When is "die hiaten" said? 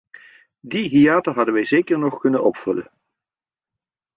0.59-1.33